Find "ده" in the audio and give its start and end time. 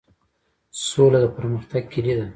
2.19-2.27